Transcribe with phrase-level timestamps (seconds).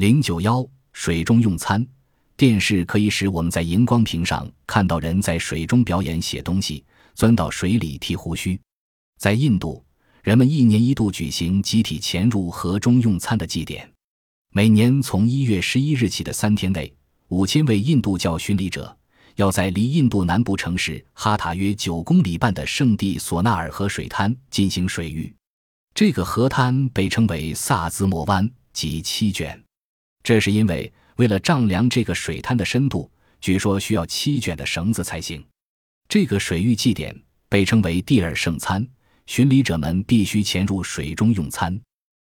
[0.00, 1.86] 零九幺水中用餐，
[2.34, 6.82] 电视可以使我们在荧光屏上看到人在水中表演写东西，
[7.14, 8.58] 钻到水里剃胡须。
[9.18, 9.84] 在印度，
[10.22, 13.92] 人们一年一度举行集体潜入河中用餐的祭典，
[14.54, 16.90] 每年从一月十一日起的三天内，
[17.28, 18.96] 五千位印度教巡礼者。
[19.36, 25.30] 要在离印度南部城市哈塔约九公里半的圣地索纳尔河水滩进行水域，
[25.92, 29.62] 这个河滩被称为萨兹莫湾及七卷，
[30.22, 35.44] 这是因为为了丈量这个水滩的深度，据说需要七卷的绳子才行。
[36.08, 37.14] 这个水域祭典
[37.48, 38.86] 被称为第二圣餐，
[39.26, 41.80] 巡礼者们必须潜入水中用餐。